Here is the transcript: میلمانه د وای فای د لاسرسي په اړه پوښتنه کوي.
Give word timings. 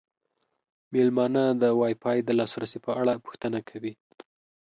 میلمانه 0.93 1.43
د 1.61 1.63
وای 1.79 1.93
فای 2.01 2.17
د 2.23 2.29
لاسرسي 2.39 2.79
په 2.85 2.91
اړه 3.01 3.21
پوښتنه 3.25 3.59
کوي. 3.69 3.93